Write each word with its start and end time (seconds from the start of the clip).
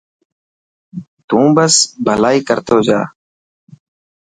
تون 1.27 1.45
بس 1.55 1.73
ڀلائ 2.05 2.37
ڪر 2.47 2.59
تو 2.67 2.77
جا. 2.87 2.99